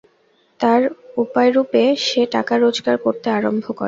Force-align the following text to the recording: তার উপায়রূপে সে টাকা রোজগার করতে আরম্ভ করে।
তার 0.59 0.81
উপায়রূপে 1.17 1.83
সে 2.05 2.21
টাকা 2.35 2.53
রোজগার 2.57 2.97
করতে 3.05 3.27
আরম্ভ 3.31 3.65
করে। 3.67 3.79